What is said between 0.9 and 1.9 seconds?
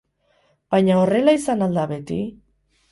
horrela izan al da